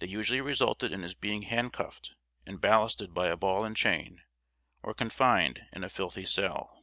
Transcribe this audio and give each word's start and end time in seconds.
They 0.00 0.08
usually 0.08 0.40
resulted 0.40 0.90
in 0.90 1.02
his 1.02 1.14
being 1.14 1.42
hand 1.42 1.72
cuffed 1.72 2.14
and 2.44 2.60
ballasted 2.60 3.14
by 3.14 3.28
a 3.28 3.36
ball 3.36 3.64
and 3.64 3.76
chain, 3.76 4.22
or 4.82 4.94
confined 4.94 5.64
in 5.72 5.84
a 5.84 5.88
filthy 5.88 6.24
cell. 6.24 6.82